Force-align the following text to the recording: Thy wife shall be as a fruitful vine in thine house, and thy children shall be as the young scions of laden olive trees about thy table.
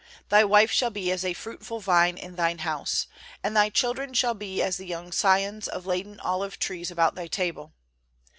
Thy 0.29 0.43
wife 0.43 0.71
shall 0.71 0.89
be 0.89 1.11
as 1.11 1.23
a 1.23 1.35
fruitful 1.35 1.79
vine 1.79 2.17
in 2.17 2.35
thine 2.35 2.57
house, 2.65 3.05
and 3.43 3.55
thy 3.55 3.69
children 3.69 4.15
shall 4.15 4.33
be 4.33 4.59
as 4.59 4.77
the 4.77 4.87
young 4.87 5.11
scions 5.11 5.67
of 5.67 5.85
laden 5.85 6.19
olive 6.21 6.57
trees 6.57 6.89
about 6.89 7.13
thy 7.13 7.27
table. 7.27 7.75